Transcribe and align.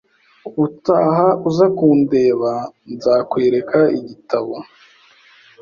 Ubutaha 0.47 1.27
uza 1.47 1.67
kundeba, 1.77 2.51
nzakwereka 2.93 3.79
igitabo 3.97 4.55